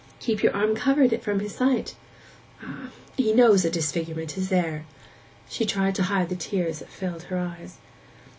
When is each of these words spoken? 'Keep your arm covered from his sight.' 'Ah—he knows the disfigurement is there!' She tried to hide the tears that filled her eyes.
'Keep 0.19 0.41
your 0.41 0.55
arm 0.55 0.73
covered 0.73 1.21
from 1.21 1.41
his 1.41 1.53
sight.' 1.53 1.93
'Ah—he 2.63 3.33
knows 3.33 3.61
the 3.61 3.69
disfigurement 3.69 4.35
is 4.35 4.49
there!' 4.49 4.87
She 5.47 5.63
tried 5.63 5.93
to 5.93 6.01
hide 6.09 6.29
the 6.29 6.35
tears 6.35 6.79
that 6.79 6.89
filled 6.89 7.25
her 7.29 7.37
eyes. 7.37 7.77